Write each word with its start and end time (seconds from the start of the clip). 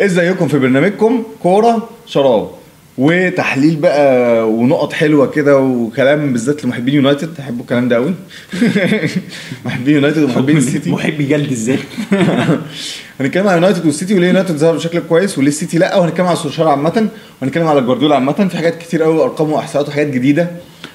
ازيكم 0.00 0.48
في 0.48 0.58
برنامجكم؟ 0.58 1.22
كورة 1.42 1.88
شراب. 2.06 2.48
وتحليل 2.98 3.76
بقى 3.76 4.48
ونقط 4.50 4.92
حلوة 4.92 5.26
كده 5.30 5.58
وكلام 5.58 6.32
بالذات 6.32 6.64
لمحبين 6.64 6.94
يونايتد. 6.94 7.34
تحبوا 7.34 7.60
الكلام 7.62 7.88
ده 7.88 7.96
قوي 7.96 8.14
محبين 9.64 9.94
يونايتد 9.94 10.22
ومحبين 10.22 10.56
السيتي. 10.62 10.90
محب 10.90 11.18
جلد 11.22 11.50
الذات 11.52 11.78
هنتكلم 13.20 13.46
على 13.48 13.54
يونايتد 13.56 13.86
والسيتي 13.86 14.14
وليه 14.14 14.26
يونايتد 14.26 14.56
ظهر 14.56 14.74
بشكل 14.76 15.00
كويس 15.08 15.38
وليه 15.38 15.48
السيتي 15.48 15.78
لأ 15.78 15.96
وهنتكلم 15.96 16.26
على 16.26 16.36
سولشار 16.36 16.68
عامة. 16.68 17.08
وهنتكلم 17.42 17.66
على 17.66 17.80
جوارديولا 17.80 18.14
عامة. 18.14 18.48
في 18.48 18.56
حاجات 18.56 18.78
كتير 18.78 19.02
قوي 19.02 19.22
أرقام 19.22 19.52
وإحصاءات 19.52 19.88
وحاجات 19.88 20.06
جديدة 20.06 20.50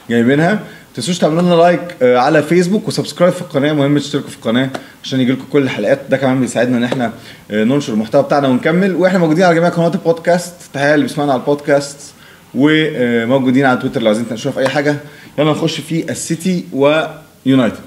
جايبينها. 0.10 0.60
تنسوش 0.96 1.18
تعملوا 1.18 1.42
لنا 1.42 1.54
like 1.54 1.82
آه، 2.02 2.18
على 2.18 2.44
فيسبوك 2.44 2.88
و 2.88 2.92
subscribe 2.92 3.34
في 3.34 3.42
القناة 3.42 3.74
مهم 3.74 3.98
تشتركوا 3.98 4.30
في 4.30 4.36
القناة 4.36 4.70
عشان 5.04 5.20
يجي 5.20 5.32
لكم 5.32 5.46
كل 5.52 5.62
الحلقات. 5.64 6.00
ده 6.10 6.18
كمان 6.18 6.40
بيساعدنا 6.42 6.78
إن 6.78 6.84
إحنا 6.84 7.14
آه، 7.52 7.64
ننشر 7.64 7.94
المحتوى 7.94 8.24
بتاعنا 8.24 8.48
ونكمل. 8.48 8.96
وإحنا 8.96 9.20
موجودين 9.20 9.44
على 9.44 9.56
جميع 9.56 9.70
قنوات 9.70 9.96
البودكاست. 9.96 10.54
تحيه 10.74 10.94
اللي 10.94 11.06
بيسمعنا 11.06 11.32
على 11.32 11.42
البودكاست. 11.42 12.14
وموجودين 12.56 13.66
على 13.66 13.80
تويتر 13.80 14.02
لو 14.02 14.08
عايزين 14.08 14.30
تنشروا 14.30 14.54
في 14.54 14.60
أي 14.60 14.68
حاجة. 14.68 14.96
يلا 15.38 15.52
نخش 15.52 15.82
في 15.82 16.12
السيتي 16.12 16.66
ويونايتد 16.74 17.80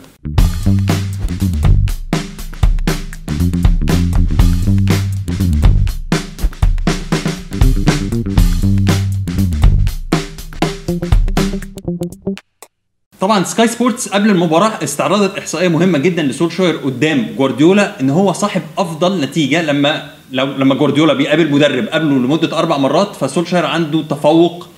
طبعا 13.22 13.44
سكاي 13.44 13.68
سبورتس 13.68 14.08
قبل 14.08 14.30
المباراة 14.30 14.72
استعرضت 14.84 15.38
إحصائية 15.38 15.68
مهمة 15.68 15.98
جدا 15.98 16.22
لسولشاير 16.22 16.76
قدام 16.76 17.26
جوارديولا 17.38 18.00
إن 18.00 18.10
هو 18.10 18.32
صاحب 18.32 18.62
أفضل 18.78 19.20
نتيجة 19.20 19.62
لما 19.62 20.10
لو 20.32 20.46
لما 20.46 20.74
جوارديولا 20.74 21.12
بيقابل 21.12 21.50
مدرب 21.50 21.86
قبله 21.88 22.10
لمدة 22.16 22.58
أربع 22.58 22.76
مرات 22.76 23.16
فسولشاير 23.16 23.66
عنده 23.66 24.02
تفوق 24.02 24.68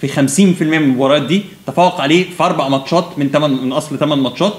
في 0.00 0.08
50% 0.08 0.62
من 0.62 0.74
المباريات 0.74 1.22
دي 1.22 1.42
تفوق 1.66 2.00
عليه 2.00 2.24
في 2.36 2.42
أربع 2.44 2.68
ماتشات 2.68 3.18
من 3.18 3.28
8 3.30 3.56
من 3.62 3.72
أصل 3.72 3.98
8 3.98 4.22
ماتشات. 4.22 4.54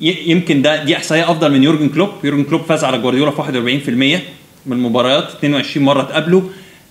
يمكن 0.00 0.62
ده 0.62 0.84
دي 0.84 0.96
إحصائية 0.96 1.30
أفضل 1.30 1.52
من 1.52 1.62
يورجن 1.62 1.88
كلوب. 1.88 2.08
يورجن 2.24 2.44
كلوب 2.44 2.62
فاز 2.62 2.84
على 2.84 2.98
جوارديولا 2.98 3.30
في 3.30 3.42
41% 3.42 4.20
من 4.66 4.76
المباريات 4.76 5.28
22 5.38 5.86
مرة 5.86 6.02
اتقابلوا 6.02 6.40
آه 6.40 6.46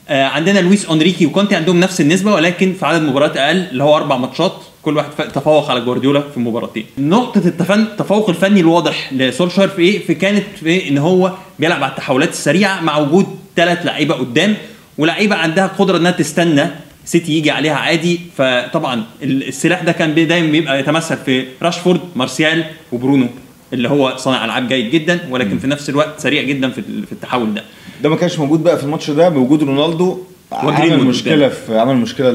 عندنا 0.10 0.60
لويس 0.60 0.86
اونريكي 0.86 1.26
وكونتي 1.26 1.56
عندهم 1.56 1.80
نفس 1.80 2.02
النسبة 2.02 2.34
ولكن 2.34 2.74
في 2.80 2.86
عدد 2.86 3.02
مباريات 3.02 3.38
أقل 3.38 3.58
اللي 3.72 3.84
هو 3.84 3.98
أربع 3.98 4.18
ماتشات 4.18 4.54
كل 4.82 4.98
واحد 4.98 5.10
تفوق 5.10 5.72
على 5.72 5.82
جوارديولا 5.82 6.22
في 6.34 6.40
مباراتين. 6.40 6.86
نقطة 6.98 7.38
التفن 7.48 7.80
التفوق 7.82 8.30
الفني 8.30 8.60
الواضح 8.60 9.14
لسولشاير 9.14 9.68
في 9.70 9.82
إيه؟ 9.82 10.06
في 10.06 10.14
كانت 10.14 10.44
في 10.60 10.90
إن 10.90 10.98
هو 10.98 11.32
بيلعب 11.60 11.84
على 11.84 11.92
التحولات 11.92 12.30
السريعة 12.30 12.82
مع 12.82 12.98
وجود 12.98 13.26
ثلاث 13.56 13.86
لعيبة 13.86 14.16
قدام 14.16 14.56
ولعيبة 14.98 15.36
عندها 15.36 15.68
قدرة 15.68 15.98
إنها 15.98 16.12
تستنى 16.12 16.68
سيتي 17.06 17.32
يجي 17.38 17.52
عليها 17.52 17.76
عادي. 17.76 18.20
فطبعا 18.38 19.04
ال- 19.24 19.48
السلاح 19.48 19.84
ده 19.84 19.92
كان 19.92 20.28
دايما 20.28 20.52
بيبقى 20.52 20.80
يتمثل 20.80 21.18
في 21.18 21.46
راشفورد 21.62 22.00
مارسيال 22.16 22.64
وبرونو. 22.92 23.28
اللي 23.76 23.90
هو 23.90 24.14
صانع 24.18 24.46
ألعاب 24.46 24.68
جيد 24.68 24.92
جدا 24.92 25.20
ولكن 25.30 25.58
في 25.60 25.68
نفس 25.68 25.90
الوقت 25.90 26.20
سريع 26.20 26.44
جدا 26.44 26.70
في 26.70 26.82
في 26.82 27.12
التحول 27.12 27.54
ده. 27.54 27.64
ده 28.04 28.10
ما 28.10 28.16
كانش 28.16 28.40
موجود 28.40 28.64
بقى 28.64 28.78
في 28.78 28.84
الماتش 28.84 29.12
ده 29.12 29.30
بوجود 29.30 29.64
رونالدو 29.64 30.20
عمل 30.52 31.00
مشكلة 31.04 31.50
في 31.50 31.78
عمل 31.80 31.96
مشكلة 31.96 32.32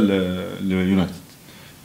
ليونايتد. 0.65 1.13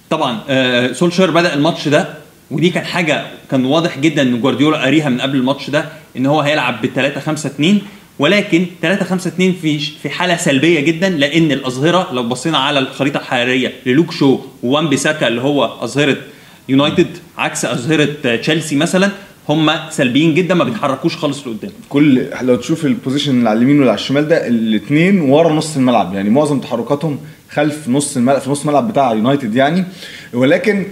طبعا 0.10 0.40
آه 0.50 0.92
سولشر 0.92 1.32
بدأ 1.32 1.54
الماتش 1.54 1.88
ده 1.88 2.08
ودي 2.52 2.70
كان 2.70 2.86
حاجة 2.86 3.26
كان 3.52 3.66
واضح 3.66 4.00
جدا 4.00 4.22
إن 4.22 4.42
جوارديولا 4.42 4.78
قاريها 4.78 5.10
من 5.10 5.22
قبل 5.22 5.36
الماتش 5.38 5.70
ده 5.70 5.86
إن 6.18 6.26
هو 6.26 6.42
هيلعب 6.42 6.82
ب 6.82 6.86
3 6.96 7.20
5 7.22 7.48
2 7.50 7.82
ولكن 8.20 8.66
3 8.82 9.06
5 9.06 9.28
2 9.28 9.54
في 9.62 9.80
في 9.80 10.10
حالة 10.10 10.38
سلبية 10.38 10.80
جدا 10.80 11.10
لأن 11.10 11.52
الأظهرة 11.52 12.14
لو 12.14 12.24
بصينا 12.24 12.58
على 12.58 12.80
الخريطة 12.80 13.18
الحرارية 13.18 13.74
للوك 13.86 14.12
شو 14.12 14.40
ووان 14.64 14.90
بيساكا 14.90 15.28
اللي 15.28 15.42
هو 15.42 15.66
أظهرة 15.66 16.18
يونايتد 16.70 17.08
عكس 17.38 17.66
أظهرة 17.66 18.08
تشيلسي 18.38 18.76
مثلا 18.76 19.10
هم 19.50 19.72
سلبيين 19.90 20.34
جدا 20.34 20.54
ما 20.56 20.64
بيتحركوش 20.64 21.18
خالص 21.18 21.48
لقدام. 21.48 21.72
كل 21.90 22.26
لو 22.42 22.56
تشوف 22.56 22.86
ال 22.86 22.91
position 22.91 23.32
اللي 23.38 23.50
على 23.50 23.58
اليمين 23.58 23.76
واللي 23.76 23.92
على 23.92 24.00
الشمال 24.00 24.28
ده 24.28 24.48
الاثنين 24.48 25.22
ورا 25.22 25.54
نص 25.54 25.76
الملعب. 25.76 26.14
يعني 26.14 26.30
معظم 26.30 26.60
تحركاتهم 26.60 27.20
خلف 27.50 27.90
نص 27.90 28.18
الملعب 28.18 28.42
في 28.42 28.50
نص 28.50 28.62
الملعب 28.62 28.88
بتاع 28.88 29.14
يونايتد 29.14 29.56
يعني. 29.56 29.84
ولكن 30.34 30.86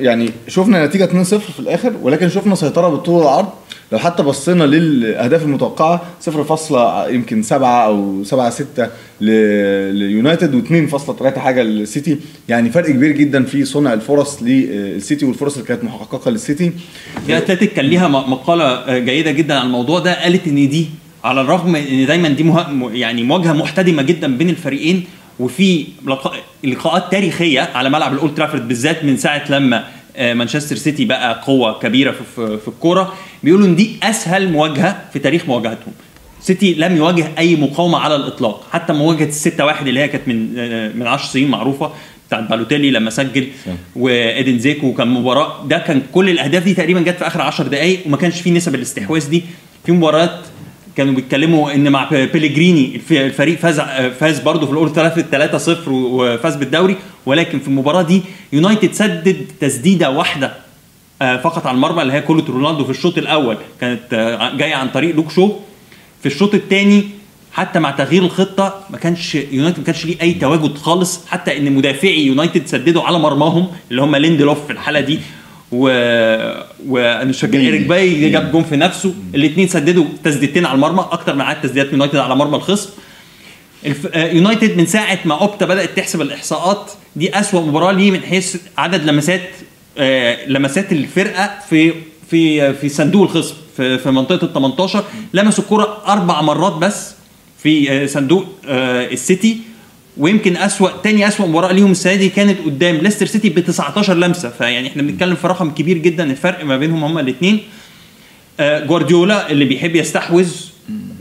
يعني 0.00 0.30
شفنا 0.48 0.86
نتيجة 0.86 1.06
2-0 1.06 1.24
في 1.24 1.60
الآخر 1.60 1.92
ولكن 2.02 2.28
شفنا 2.28 2.54
سيطرة 2.54 2.88
بالطول 2.88 3.14
والعرض 3.14 3.48
لو 3.92 3.98
حتى 3.98 4.22
بصينا 4.22 4.64
للأهداف 4.64 5.42
المتوقعة 5.42 6.02
0. 6.20 7.06
يمكن 7.10 7.42
7 7.42 7.86
أو 7.86 8.24
7 8.24 8.50
6 8.50 8.88
ليونايتد 9.20 10.64
و2.3 10.64 11.38
حاجة 11.38 11.62
للسيتي 11.62 12.18
يعني 12.48 12.70
فرق 12.70 12.90
كبير 12.90 13.10
جدا 13.12 13.44
في 13.44 13.64
صنع 13.64 13.92
الفرص 13.92 14.42
للسيتي 14.42 15.24
والفرص 15.26 15.54
اللي 15.54 15.68
كانت 15.68 15.84
محققة 15.84 16.30
للسيتي 16.30 16.72
في 17.26 17.36
أتلتيك 17.36 17.72
كان 17.72 17.84
ليها 17.84 18.08
مقالة 18.08 18.64
آه، 18.64 18.98
جيدة 18.98 19.30
جدا 19.30 19.54
عن 19.58 19.66
الموضوع 19.66 19.98
ده 19.98 20.22
قالت 20.22 20.48
إن 20.48 20.68
دي 20.68 20.86
على 21.24 21.40
الرغم 21.40 21.76
إن 21.76 22.06
دايما 22.06 22.28
دي 22.28 22.42
مه... 22.42 22.90
يعني 22.92 23.22
مواجهة 23.22 23.52
محتدمة 23.52 24.02
جدا 24.02 24.36
بين 24.36 24.50
الفريقين 24.50 25.04
وفي 25.40 25.86
لقاء... 26.06 26.34
لقاءات 26.64 27.12
تاريخية 27.12 27.60
على 27.60 27.90
ملعب 27.90 28.12
الأولد 28.12 28.34
ترافورد 28.34 28.68
بالذات 28.68 29.04
من 29.04 29.16
ساعة 29.16 29.52
لما 29.52 29.84
مانشستر 30.18 30.76
سيتي 30.76 31.04
بقى 31.04 31.42
قوة 31.46 31.78
كبيرة 31.78 32.10
في 32.10 32.58
في, 32.58 32.68
الكورة. 32.68 33.14
بيقولوا 33.42 33.66
إن 33.66 33.76
دي 33.76 33.96
أسهل 34.02 34.52
مواجهة 34.52 35.04
في 35.12 35.18
تاريخ 35.18 35.46
مواجهتهم. 35.48 35.92
سيتي 36.40 36.74
لم 36.74 36.96
يواجه 36.96 37.28
أي 37.38 37.56
مقاومة 37.56 37.98
على 37.98 38.16
الإطلاق. 38.16 38.66
حتى 38.72 38.92
مواجهه 38.92 39.24
الستة 39.28 39.64
واحد 39.64 39.88
اللي 39.88 40.00
هي 40.00 40.08
كانت 40.08 40.28
من 40.28 40.54
آه، 40.58 40.88
من 40.94 41.06
10 41.06 41.26
سنين 41.32 41.48
معروفة 41.48 41.90
بتاعت 42.28 42.50
بالوتيلي 42.50 42.90
لما 42.90 43.10
سجل 43.10 43.48
وإيدن 43.96 44.58
دزيكو 44.58 44.94
كان 44.94 45.08
مباراة. 45.08 45.66
ده 45.66 45.78
كان 45.78 46.02
كل 46.12 46.28
الأهداف 46.30 46.64
دي 46.64 46.74
تقريبا 46.74 47.00
جت 47.00 47.16
في 47.18 47.26
آخر 47.26 47.40
10 47.42 47.66
دقائق 47.68 48.00
وما 48.06 48.16
كانش 48.16 48.40
فيه 48.40 48.50
نسب 48.52 48.74
الاستحواذ 48.74 49.28
دي. 49.30 49.42
في 49.86 49.92
مباريات 49.92 50.38
كانوا 50.96 51.14
بيتكلموا 51.14 51.74
إن 51.74 51.92
مع 51.92 52.08
بيليجريني 52.10 52.94
الف- 52.96 53.12
الفريق 53.12 53.58
فاز 53.58 53.80
فاز 54.20 54.40
برضه 54.40 54.66
في 54.66 54.72
الأول 54.72 54.92
3 54.92 55.22
3-0 55.58 55.88
وفاز 55.88 56.56
بالدوري 56.56 56.96
ولكن 57.26 57.58
في 57.58 57.68
المباراة 57.68 58.02
دي 58.02 58.22
يونايتد 58.52 58.92
سدد 58.92 59.46
تسديدة 59.60 60.10
واحدة 60.10 60.52
آه، 61.22 61.36
فقط 61.36 61.66
على 61.66 61.74
المرمى 61.74 62.02
اللي 62.02 62.12
هي 62.12 62.20
كوره 62.20 62.44
رونالدو 62.48 62.84
في 62.84 62.90
الشوط 62.90 63.18
الأول. 63.18 63.56
كانت 63.80 64.00
آه، 64.14 64.56
جاية 64.56 64.74
عن 64.74 64.88
طريق 64.88 65.14
لوك 65.16 65.30
شو. 65.30 65.52
في 66.20 66.26
الشوط 66.26 66.54
الثاني 66.54 67.04
حتى 67.52 67.78
مع 67.78 67.90
تغيير 67.90 68.22
الخطة 68.22 68.80
ما 68.90 68.98
كانش 68.98 69.34
يونايتد 69.34 69.78
ما 69.78 69.84
كانش 69.84 70.06
ليه 70.06 70.16
أي 70.22 70.34
تواجد 70.34 70.78
خالص 70.78 71.26
حتى 71.26 71.56
إن 71.58 71.72
مدافعي 71.72 72.26
يونايتد 72.26 72.66
سددوا 72.66 73.02
على 73.02 73.18
مرماهم 73.18 73.66
اللي 73.90 74.02
هم 74.02 74.16
ليندلوف 74.16 74.66
في 74.66 74.72
الحالة 74.72 75.00
دي. 75.00 75.18
و 75.72 75.84
وأنا 76.88 77.32
فاكر. 77.32 77.58
إيريك 77.58 77.86
بايلي 77.86 78.30
جاب 78.30 78.52
جون 78.52 78.64
في 78.64 78.76
نفسه. 78.76 79.14
الاثنين 79.34 79.68
سددوا 79.68 80.04
تسديدتين 80.24 80.66
على 80.66 80.74
المرمى. 80.74 81.08
أكتر 81.10 81.34
من 81.34 81.40
عدد 81.40 81.60
تسديدات 81.62 81.92
يونايتد 81.92 82.16
على 82.16 82.36
مرمى 82.36 82.56
الخصم. 82.56 82.90
الف... 83.86 84.06
آه، 84.06 84.32
يونايتد 84.32 84.76
من 84.76 84.86
ساعة 84.86 85.18
ما 85.24 85.40
أوبتا 85.40 85.66
بدأت 85.66 85.96
تحسب 85.96 86.20
الإحصاءات 86.20 86.90
دي 87.16 87.38
أسوأ 87.40 87.60
مباراة 87.60 87.92
ليه 87.92 88.10
من 88.10 88.20
حيث 88.20 88.56
عدد 88.78 89.04
لمسات 89.04 89.50
آه، 89.98 90.46
لمسات 90.46 90.92
الفرقة 90.92 91.50
في 91.70 91.92
في 92.30 92.74
في 92.74 92.88
صندوق 92.88 93.22
الخصم. 93.22 93.54
في, 93.76 93.98
في 93.98 94.10
منطقة 94.10 94.44
ال 94.44 94.52
18 94.52 95.04
لمسوا 95.34 95.64
الكرة 95.64 96.02
أربع 96.06 96.40
مرات 96.40 96.72
بس 96.72 97.14
في 97.62 97.92
آه، 97.92 98.06
صندوق 98.06 98.46
السيتي. 98.64 99.71
ويمكن 100.16 100.56
أسوأ 100.56 100.88
تاني 101.02 101.28
أسوأ 101.28 101.46
مباراة 101.46 101.72
ليهم 101.72 101.90
السنة 101.90 102.14
دي 102.14 102.28
كانت 102.28 102.58
قدام 102.64 102.96
ليستر 102.96 103.26
سيتي 103.26 103.48
ب 103.48 103.60
19 103.60 104.14
لمسة. 104.14 104.48
فيعني 104.50 104.88
إحنا 104.88 105.02
بنتكلم 105.02 105.34
في 105.34 105.46
رقم 105.46 105.70
كبير 105.70 105.98
جدا 105.98 106.30
الفرق 106.30 106.64
ما 106.64 106.76
بينهم 106.76 107.04
هما 107.04 107.20
الاثنين 107.20 107.60
آه، 108.60 108.84
جوارديولا 108.86 109.50
اللي 109.50 109.64
بيحب 109.64 109.96
يستحوذ 109.96 110.50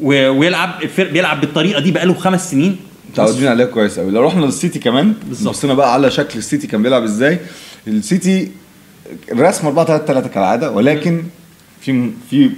ويلعب 0.02 0.84
الفرق 0.84 1.12
بيلعب 1.12 1.42
بالطريقة 1.42 1.80
دي 1.82 1.92
بقاله 1.92 2.14
خمس 2.14 2.52
سنين. 2.52 2.78
متعودين 3.12 3.48
عليها 3.48 3.66
كويس 3.66 4.00
قوي 4.00 4.12
لو 4.12 4.22
رحنا 4.26 4.46
للسيتي 4.46 4.80
كمان. 4.80 5.14
بصينا 5.46 5.74
بقى 5.74 5.94
على 5.94 6.12
شكل 6.12 6.40
السيتي 6.40 6.68
كان 6.68 6.84
بيلعب 6.84 7.04
إزاي. 7.04 7.40
السيتي 7.88 8.52
رسم 9.34 9.68
4 9.68 9.86
3 9.86 10.06
3 10.06 10.30
كالعادة 10.30 10.72
ولكن 10.72 11.24
في 11.82 12.10
في 12.30 12.50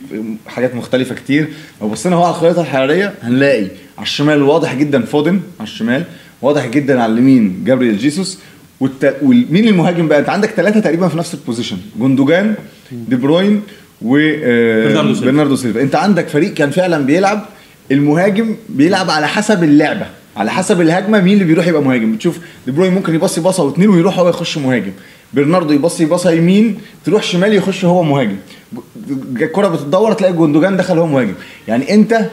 حاجات 0.48 0.76
مختلفة 0.76 1.16
كتير. 1.16 1.48
لو 1.82 1.90
بصينا 1.90 2.16
هو 2.16 2.24
على 2.24 2.36
الخريطة 2.36 2.62
الحرارية 2.62 3.14
هنلاقي 3.22 3.68
على 3.98 4.06
الشمال 4.06 4.42
واضح 4.44 4.74
جدا 4.74 5.06
فودن 5.06 5.42
على 5.60 5.68
الشمال. 5.70 6.04
واضح 6.44 6.68
جدا 6.68 7.02
على 7.02 7.14
اليمين 7.14 7.64
جابريل 7.66 7.98
جيسوس. 7.98 8.40
والت... 8.80 9.16
ومين 9.22 9.68
المهاجم 9.68 10.08
بقى 10.08 10.20
انت 10.20 10.30
عندك 10.30 10.50
ثلاثة 10.50 10.80
تقريبا 10.80 11.08
في 11.08 11.18
نفس 11.18 11.34
ال 11.34 11.39
position 11.39 11.78
جوندوجان 12.00 12.56
دي 12.92 13.16
بروين 13.16 13.62
و 14.02 14.18
آه، 14.18 15.12
برناردو 15.22 15.56
سيلفا. 15.56 15.82
انت 15.82 15.96
عندك 15.96 16.28
فريق 16.28 16.54
كان 16.54 16.70
فعلا 16.70 17.06
بيلعب 17.06 17.46
المهاجم 17.92 18.56
بيلعب 18.70 19.10
على 19.10 19.28
حسب 19.28 19.64
اللعبة. 19.64 20.06
على 20.38 20.52
حسب 20.52 20.82
الهجمة 20.82 21.22
مين 21.22 21.34
اللي 21.34 21.46
بيروح 21.46 21.68
يبقى 21.68 21.82
مهاجم. 21.82 22.14
بتشوف 22.16 22.40
دي 22.66 22.72
بروين 22.72 22.94
ممكن 22.94 23.16
يبصي 23.16 23.42
باصة 23.42 23.64
واثنين 23.64 23.90
ويروح 23.90 24.20
هو 24.20 24.30
يخش 24.30 24.58
مهاجم. 24.58 24.92
برناردو 25.34 25.74
يبصي 25.74 26.06
باصة 26.06 26.32
يمين 26.32 26.78
تروح 27.06 27.24
شمال 27.24 27.54
يخش 27.54 27.86
هو 27.86 28.04
مهاجم. 28.04 28.36
الكره 29.42 29.68
بتدور 29.68 30.14
تلاقي 30.14 30.34
جوندوجان 30.34 30.78
دخل 30.78 30.98
هو 30.98 31.08
مهاجم. 31.08 31.34
يعني 31.68 31.94
انت 31.94 32.30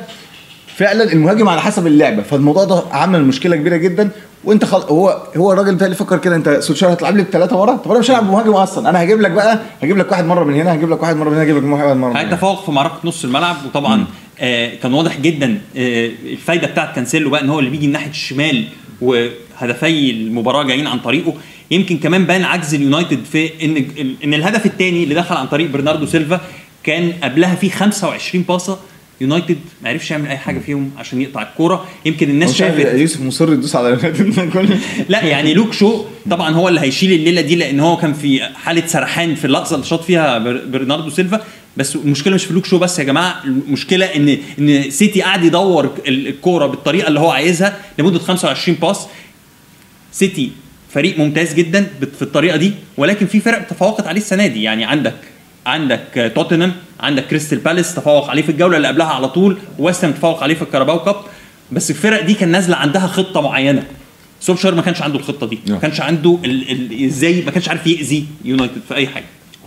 فعلا 0.80 1.12
المهاجم 1.12 1.48
على 1.48 1.60
حسب 1.60 1.86
اللعبة. 1.86 2.22
فالموضوع 2.22 2.64
ده 2.64 2.82
عمل 2.92 3.24
مشكلة 3.24 3.56
كبيرة 3.56 3.76
جدا. 3.76 4.10
وانت 4.44 4.64
خل... 4.64 4.78
هو 4.78 5.22
هو 5.36 5.52
الراجل 5.52 5.76
ده 5.76 5.84
اللي 5.86 5.96
فكر 5.96 6.18
كده 6.18 6.36
انت 6.36 6.48
سولشاير 6.48 6.92
هتلعب 6.92 7.16
لي 7.16 7.22
بثلاثه 7.22 7.56
ورا؟ 7.56 7.76
طب 7.76 7.90
أنا 7.90 8.00
مش 8.00 8.10
هلعب 8.10 8.26
بمهاجم 8.26 8.50
أصلا. 8.52 8.90
أنا 8.90 9.02
هجيب 9.02 9.20
لك 9.20 9.30
بقى 9.30 9.58
هجيب 9.82 9.96
لك 9.98 10.10
واحد 10.12 10.24
مرة 10.24 10.44
من 10.44 10.54
هنا 10.54 10.74
هجيب 10.74 10.90
لك 10.90 11.02
واحد 11.02 11.16
مرة 11.16 11.28
من 11.30 11.34
هنا 11.34 11.42
هجيب 11.42 11.56
لك 11.56 11.64
واحد 11.72 11.96
مرة 11.96 12.10
من 12.10 12.16
هنا. 12.16 12.36
تفوق 12.36 12.64
في 12.64 12.70
معركة 12.72 12.94
نص 13.04 13.24
الملعب؟ 13.24 13.56
وطبعا 13.66 14.04
آه 14.40 14.74
كان 14.82 14.94
واضح 14.94 15.20
جدا 15.20 15.60
آه 15.76 16.10
الفايدة 16.24 16.66
بتاعت 16.66 16.94
كانسيلو 16.94 17.30
بقى 17.30 17.40
إن 17.40 17.50
هو 17.50 17.58
اللي 17.58 17.70
بيجي 17.70 17.86
من 17.86 17.92
ناحية 17.92 18.10
الشمال 18.10 18.64
وهدفي 19.00 20.10
المباراة 20.10 20.62
جايين 20.62 20.86
عن 20.86 20.98
طريقه. 20.98 21.34
يمكن 21.70 21.98
كمان 21.98 22.24
بان 22.24 22.44
عجز 22.44 22.74
اليونايتد 22.74 23.24
في 23.32 23.64
إن 23.64 23.84
إن 24.24 24.34
الهدف 24.34 24.66
الثاني 24.66 25.04
اللي 25.04 25.14
دخل 25.14 25.36
عن 25.36 25.46
طريق 25.46 25.70
برناردو 25.70 26.06
سيلفا 26.06 26.40
كان 26.84 27.12
قبلها 27.22 27.54
في 27.54 27.70
25 27.70 28.44
باصة 28.48 28.78
يونايتد 29.20 29.58
ما 29.82 29.88
عرفش 29.88 30.10
يعمل 30.10 30.28
أي 30.28 30.36
حاجة 30.38 30.58
فيهم 30.58 30.90
عشان 30.98 31.22
يقطع 31.22 31.42
الكورة. 31.42 31.86
يمكن 32.06 32.30
الناس 32.30 32.54
شافت. 32.56 32.94
يوسف 32.94 33.20
مصر 33.20 33.52
يدوس 33.52 33.76
على 33.76 33.98
لا 35.08 35.24
يعني 35.24 35.54
لوك 35.54 35.72
شو 35.72 36.04
طبعا 36.30 36.50
هو 36.54 36.68
اللي 36.68 36.80
هيشيل 36.80 37.12
الليلة 37.12 37.40
دي 37.40 37.56
لأن 37.56 37.80
هو 37.80 37.96
كان 37.96 38.12
في 38.12 38.40
حالة 38.54 38.86
سرحان 38.86 39.34
في 39.34 39.44
اللحظه 39.44 39.74
اللي 39.76 39.86
شاط 39.86 40.04
فيها 40.04 40.38
بر- 40.38 40.64
برناردو 40.66 41.10
سيلفا. 41.10 41.40
بس 41.76 41.96
المشكلة 41.96 42.34
مش 42.34 42.44
في 42.44 42.52
لوك 42.54 42.66
شو 42.66 42.78
بس 42.78 42.98
يا 42.98 43.04
جماعة 43.04 43.44
المشكلة 43.44 44.06
ان 44.06 44.38
إن 44.58 44.90
سيتي 44.90 45.22
قاعد 45.22 45.44
يدور 45.44 45.84
ال- 46.08 46.28
الكورة 46.28 46.66
بالطريقة 46.66 47.08
اللي 47.08 47.20
هو 47.20 47.30
عايزها 47.30 47.76
لمدة 47.98 48.18
25 48.18 48.76
باس. 48.82 49.06
سيتي 50.12 50.50
فريق 50.94 51.18
ممتاز 51.18 51.54
جدا 51.54 51.86
في 52.16 52.22
الطريقة 52.22 52.56
دي 52.56 52.72
ولكن 52.96 53.26
في 53.26 53.40
فرق 53.40 53.66
تفوقت 53.66 54.06
عليه 54.06 54.20
السنة 54.20 54.46
دي. 54.46 54.62
يعني 54.62 54.84
عندك 54.84 55.14
عندك 55.66 56.32
توتنهام 56.34 56.72
عندك 57.00 57.26
كريستال 57.26 57.58
بالاس 57.58 57.94
تفوق 57.94 58.30
عليه 58.30 58.42
في 58.42 58.48
الجولة 58.52 58.76
اللي 58.76 58.88
قبلها 58.88 59.06
على 59.06 59.28
طول 59.28 59.58
ويست 59.78 59.96
هام 59.96 60.04
تفوق 60.04 60.42
عليه 60.42 60.54
في 60.54 60.62
الكاراباو 60.62 60.98
كاب. 61.04 61.16
بس 61.72 61.90
الفرق 61.90 62.20
دي 62.22 62.34
كان 62.34 62.48
نازلة 62.48 62.76
عندها 62.76 63.06
خطة 63.06 63.40
معينة. 63.40 63.82
سولشر 64.40 64.74
ما 64.74 64.82
كانش 64.82 65.02
عنده 65.02 65.18
الخطة 65.18 65.46
دي. 65.46 65.58
ما 65.66 65.72
نعم. 65.72 65.80
كانش 65.80 66.00
عنده 66.00 66.38
إزاي 67.06 67.42
ما 67.42 67.50
كانش 67.50 67.68
عارف 67.68 67.86
يأذي 67.86 68.26
يونايتد 68.44 68.80
في 68.88 68.94
أي 68.94 69.06
حاجة. 69.06 69.24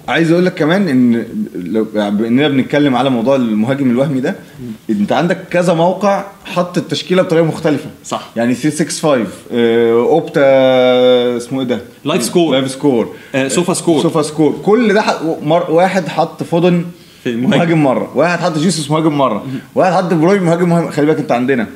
عايز 0.07 0.31
أقول 0.31 0.45
لك 0.45 0.53
كمان 0.53 0.87
ان 0.87 1.25
لو 1.55 1.87
يعني 1.95 2.27
اننا 2.27 2.47
بنتكلم 2.47 2.95
على 2.95 3.09
موضوع 3.09 3.35
المهاجم 3.35 3.91
الوهمي 3.91 4.19
ده 4.19 4.35
انت 4.89 5.11
عندك 5.11 5.37
كذا 5.51 5.73
موقع 5.73 6.23
حط 6.45 6.77
التشكيلة 6.77 7.21
بطريقة 7.23 7.45
مختلفة 7.45 7.89
صح. 8.05 8.29
يعني 8.35 8.53
365 8.53 9.27
آه، 9.51 9.91
اوبتا 9.91 10.41
اسمه 11.37 11.59
إيه 11.61 11.67
ده؟ 11.67 11.81
لايف 12.05 12.23
سكور. 12.23 12.51
لايف 12.55 12.71
سكور 12.71 13.07
سوفا 13.47 13.73
سكور. 13.73 14.01
سوفا 14.01 14.21
سكور 14.21 14.55
كل 14.65 14.93
ده. 14.93 15.03
واحد 15.69 16.07
حط 16.07 16.43
فودن. 16.43 16.85
مهاجم 17.25 17.83
مرة 17.83 18.11
واحد 18.15 18.39
حط 18.39 18.57
جيسوس 18.57 18.91
مهاجم 18.91 19.17
مرة 19.17 19.45
واحد 19.75 19.93
حط 19.93 20.03
دي 20.03 20.13
بروين 20.13 20.43
مهاجم 20.43 20.69
مهاجم 20.69 20.89
خلي 20.91 21.05
بالك 21.05 21.17
انت 21.19 21.31
عندنا 21.31 21.67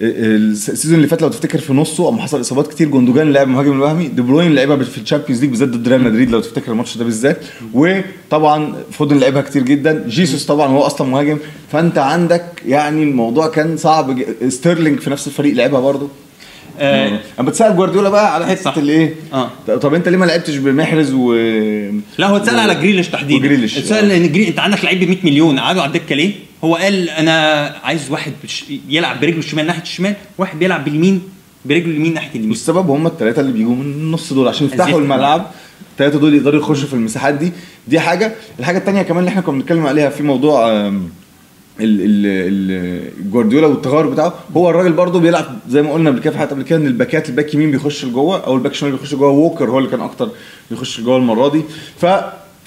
ال 0.00 0.13
season 0.13 0.94
اللي 0.96 1.08
فات 1.08 1.22
لو 1.22 1.28
تفتكر 1.28 1.58
في 1.58 1.72
نصه 1.72 2.08
اما 2.08 2.22
حصل 2.22 2.40
إصابات 2.40 2.66
كتير 2.66 2.88
جوندوجان 2.88 3.32
لعب 3.32 3.48
مهاجم 3.48 3.72
الوهمي 3.72 4.08
دي 4.08 4.22
بروين 4.22 4.54
لعبها 4.54 4.76
في 4.76 4.98
الشامبيونز 4.98 5.40
ليج 5.40 5.50
بالذات 5.50 5.68
ضد 5.68 5.88
ريال 5.88 6.02
مدريد 6.04 6.30
لو 6.30 6.40
تفتكر 6.40 6.72
الماتش 6.72 6.96
ده 6.98 7.04
بالذات 7.04 7.38
وطبعا 7.74 8.74
فودن 8.92 9.18
لعبها 9.18 9.42
كتير 9.42 9.62
جدا 9.62 10.04
جيسوس 10.08 10.44
طبعا 10.46 10.66
هو 10.68 10.80
أصلا 10.82 11.08
مهاجم 11.08 11.38
فأنت 11.72 11.98
عندك 11.98 12.44
يعني 12.66 13.02
الموضوع 13.02 13.46
كان 13.46 13.76
صعب 13.76 14.20
ستيرلينج 14.48 14.98
في 15.00 15.10
نفس 15.10 15.26
الفريق 15.26 15.54
لعبها 15.54 15.80
برضه 15.80 16.08
آه 16.78 17.20
أنا 17.40 17.48
بتسال 17.48 17.76
جوارديولا 17.76 18.08
بقى 18.08 18.34
على. 18.34 18.46
حتة 18.46 18.78
الايه 18.78 19.14
آه. 19.32 19.50
طب 19.66 19.94
أنت 19.94 20.08
ليه 20.08 20.18
ما 20.18 20.24
لعبتش 20.24 20.56
بمحرز 20.56 21.12
و 21.12 21.34
لا 22.18 22.26
هو 22.26 22.36
اتسأل 22.36 22.58
على 22.58 22.74
جريليش 22.74 23.08
تحديدا 23.08 23.44
وجريليش. 23.44 23.78
اتسأل 23.78 24.10
إن 24.10 24.32
جري... 24.32 24.48
أنت 24.48 24.58
عندك 24.58 24.84
لعيب 24.84 25.00
ب 25.04 25.08
100 25.08 25.16
مليون 25.24 25.58
قعدوا 25.58 25.82
على 25.82 25.88
الدكة 25.88 26.14
ليه؟ 26.14 26.32
هو 26.64 26.74
قال 26.76 27.10
أنا 27.10 27.64
عايز 27.84 28.10
واحد. 28.10 28.32
يلعب 28.88 29.20
برجله 29.20 29.38
الشمال 29.38 29.66
ناحية 29.66 29.82
الشمال 29.82 30.14
واحد 30.38 30.58
بيلعب 30.58 30.84
باليمين 30.84 31.22
برجله 31.64 31.90
اليمين 31.90 32.14
ناحية 32.14 32.30
اليمين. 32.30 32.50
والسبب 32.50 32.90
هم 32.90 33.06
الثلاثه 33.06 33.40
اللي 33.40 33.52
بيجوا 33.52 33.74
من 33.74 33.82
النص 33.82 34.32
دول 34.32 34.48
عشان 34.48 34.66
يفتحوا. 34.66 35.00
الملعب. 35.00 35.50
الثلاثه 35.92 36.18
دول 36.18 36.34
يقدروا 36.34 36.60
يخشوا 36.60 36.88
في 36.88 36.94
المساحات 36.94 37.34
دي. 37.34 37.52
دي 37.88 38.00
حاجة. 38.00 38.32
الحاجة 38.58 38.78
الثانية 38.78 39.02
كمان 39.02 39.18
اللي 39.18 39.28
إحنا 39.28 39.40
كنا 39.40 39.58
بنتكلم 39.58 39.86
عليها 39.86 40.08
في 40.08 40.22
موضوع 40.22 40.70
ال 40.70 41.00
ال 41.80 42.26
ال 42.26 43.30
جوارديولا 43.30 43.66
والتغير 43.66 44.06
بتاعه 44.06 44.34
هو 44.56 44.70
الراجل 44.70 44.92
برضه 44.92 45.20
بيلعب 45.20 45.58
زي 45.68 45.82
ما 45.82 45.92
قلنا 45.92 46.10
قبل 46.10 46.20
كده 46.20 46.32
في 46.32 46.38
حلقه 46.38 46.50
قبل 46.50 46.62
كده 46.62 46.78
إن 46.78 46.86
الباكات 46.86 47.28
الباك 47.28 47.54
يمين 47.54 47.70
بيخش 47.70 48.04
لجوه 48.04 48.44
أو 48.46 48.54
الباك 48.54 48.74
شمال 48.74 48.92
بيخش 48.92 49.14
جوه 49.14 49.28
ووكر 49.28 49.70
هو 49.70 49.78
اللي 49.78 49.90
كان 49.90 50.00
أكتر 50.00 50.28
بيخش 50.70 51.00
لجوه 51.00 51.16
المرة 51.16 51.48
دي. 51.48 51.62
ف 52.00 52.06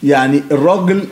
يعني 0.03 0.43
الراجل 0.51 1.03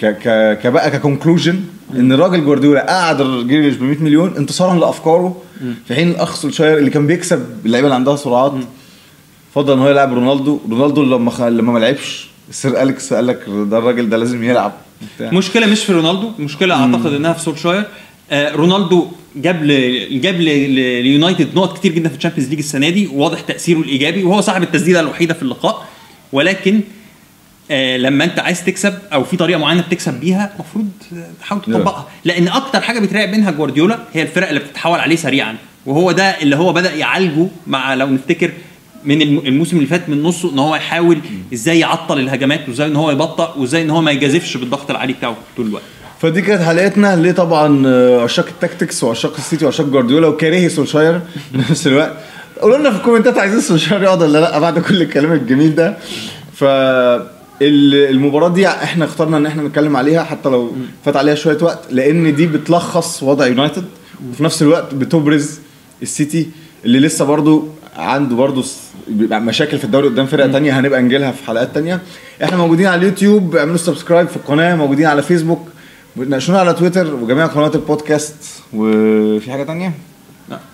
ك 0.00 0.04
ك 0.06 0.58
كبقى 0.62 0.90
ك 0.90 0.96
conclusion 0.96 1.60
إن 1.94 2.12
الراجل 2.12 2.44
جوارديولا 2.44 2.86
قعد 2.86 3.16
جريليش 3.22 3.74
ب 3.76 3.82
100 3.82 3.98
مليون 3.98 4.36
انتصارا 4.36 4.78
لأفكاره 4.78 5.42
في 5.88 5.94
حين 5.94 6.08
الاخ 6.10 6.34
سولشاير 6.36 6.78
اللي 6.78 6.90
كان 6.90 7.06
بيكسب 7.06 7.46
اللعيبة 7.66 7.86
اللي 7.86 7.94
عندها 7.94 8.16
سرعات. 8.16 8.52
فضل 9.54 9.72
إن 9.72 9.78
هو 9.78 9.88
يلعب 9.90 10.14
رونالدو. 10.14 10.58
رونالدو 10.70 11.02
لما 11.02 11.30
خ... 11.30 11.40
لما 11.42 11.72
ما 11.72 11.78
لعبش 11.78 12.28
السير 12.50 12.82
أليكس 12.82 13.12
قال 13.14 13.26
لك 13.26 13.40
ده 13.48 13.78
الراجل 13.78 14.08
ده 14.08 14.16
لازم 14.16 14.44
يلعب. 14.44 14.72
المشكلة 15.20 15.66
مش 15.66 15.84
في 15.84 15.92
رونالدو 15.92 16.30
المشكلة 16.38 16.74
أعتقد 16.74 17.12
إنها 17.12 17.32
في 17.32 17.40
سولشاير. 17.42 17.84
آه 18.30 18.52
رونالدو 18.54 19.06
جاب 19.36 19.64
ل... 19.64 20.20
جاب 20.20 20.34
ل... 20.40 20.44
ل- 20.44 21.02
ليونايتد 21.02 21.48
نقط 21.54 21.78
كتير 21.78 21.92
جدا 21.92 22.08
في 22.08 22.16
ال 22.16 22.19
Champions 22.19 22.50
League 22.50 22.58
السنة 22.58 22.88
دي 22.88 23.06
وواضح 23.06 23.40
تأثيره 23.40 23.78
الإيجابي 23.78 24.24
وهو 24.24 24.40
صاحب 24.40 24.62
التسديدة 24.62 25.00
الوحيدة 25.00 25.34
في 25.34 25.42
اللقاء. 25.42 25.86
ولكن 26.32 26.74
آه 26.74 26.80
لما 27.96 28.24
انت 28.24 28.38
عايز 28.38 28.64
تكسب 28.64 28.94
أو 29.12 29.24
في 29.24 29.36
طريقة 29.36 29.58
معينة 29.58 29.80
بتكسب 29.82 30.14
بيها 30.20 30.50
المفروض 30.54 30.88
تحاول 31.40 31.62
تطبقها. 31.62 32.06
لأن 32.24 32.48
أكتر 32.48 32.80
حاجة 32.80 32.98
بيتراقب 33.00 33.28
منها 33.32 33.50
جوارديولا 33.50 33.98
هي 34.12 34.22
الفرق 34.22 34.48
اللي 34.48 34.60
بتتحول 34.60 34.98
عليه 35.00 35.16
سريعا. 35.16 35.56
وهو 35.86 36.12
ده 36.12 36.22
اللي 36.24 36.56
هو 36.56 36.72
بدأ 36.72 36.94
يعالجه 36.94 37.46
مع 37.66 37.94
لو 37.94 38.06
نفتكر 38.06 38.50
من 39.04 39.22
الم- 39.22 39.38
الموسم 39.46 39.76
اللي 39.76 39.88
فات 39.88 40.08
من 40.08 40.22
نصه 40.22 40.52
إن 40.52 40.58
هو 40.58 40.76
يحاول 40.76 41.18
إزاي 41.54 41.78
يعطل 41.78 42.18
الهجمات 42.18 42.68
وإزاي 42.68 42.86
إن 42.86 42.96
هو 42.96 43.10
يبطأ 43.10 43.54
وإزاي 43.54 43.82
إن 43.82 43.90
هو 43.90 44.00
ما 44.00 44.10
يجازفش 44.10 44.56
بالضغط 44.56 44.90
العالي 44.90 45.12
بتاعه 45.12 45.36
طول 45.56 45.66
الوقت. 45.66 45.82
فدي 46.20 46.42
كانت 46.42 46.62
حلقتنا. 46.62 47.16
ليه 47.16 47.32
طبعا 47.32 47.82
آه، 47.86 48.22
عشاق 48.22 48.46
ال 48.46 48.53
tactics 48.53 49.04
وعشاق 49.04 49.34
السيتي 49.36 49.64
وعشاق 49.64 49.86
جوارديولا 49.86 50.26
وكارهي 50.26 50.68
سولشاير 50.68 51.20
نفس 51.70 51.86
الوقت؟ 51.86 52.12
قولوا 52.60 52.78
لنا 52.78 52.90
في 52.90 52.96
ال 52.96 53.01
comments 53.01 53.38
عايزين 53.38 53.60
سولشاير 53.60 54.02
يقعد 54.02 54.22
ولا 54.22 54.38
لأ 54.38 54.58
بعد 54.58 54.78
كل 54.78 55.02
الكلام 55.02 55.32
الجميل 55.32 55.74
ده. 55.74 55.96
ف 56.54 56.64
ال- 57.62 58.10
المباراة 58.10 58.48
دي 58.48 58.68
إحنا 58.68 59.04
اخترنا 59.04 59.36
ان 59.36 59.46
إحنا 59.46 59.62
نتكلم 59.62 59.96
عليها 59.96 60.22
حتى 60.24 60.48
لو 60.48 60.72
فات 61.04 61.16
عليها 61.16 61.34
شوية 61.34 61.58
وقت 61.62 61.78
لأن 61.90 62.34
دي 62.34 62.46
بتلخص 62.46 63.22
وضع 63.22 63.46
يونايتد 63.46 63.84
وفي 64.30 64.44
نفس 64.44 64.62
الوقت 64.62 64.94
بتبرز 64.94 65.58
السيتي 66.02 66.48
اللي 66.84 66.98
لسه 67.00 67.24
برضو 67.24 67.68
عنده 67.96 68.36
برضو 68.36 68.64
بيبقى 69.08 69.40
مشاكل 69.40 69.78
في 69.78 69.84
الدوري 69.84 70.08
قدام 70.08 70.26
فرقة 70.26 70.52
تانية 70.52 70.80
هنبقى 70.80 71.02
نجيلها 71.02 71.32
في 71.32 71.44
حلقات 71.46 71.74
تانية. 71.74 72.00
إحنا 72.44 72.56
موجودين 72.56 72.86
على 72.86 72.98
اليوتيوب 73.00 73.56
اعملوا 73.56 73.76
subscribe 73.76 74.28
في 74.28 74.36
القناة 74.36 74.76
موجودين 74.76 75.06
على 75.06 75.22
فيسبوك 75.22 75.68
ناقشونا 76.16 76.58
على 76.60 76.72
تويتر 76.74 77.14
وجميع 77.14 77.46
قنوات 77.46 77.74
البودكاست. 77.74 78.34
وفي 78.74 79.50
حاجة 79.50 79.62
تانية؟ 79.64 79.92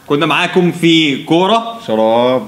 كنا 0.07 0.27
معاكم 0.27 0.73
في 0.73 1.25
كورة. 1.25 1.81
شراب. 1.87 2.43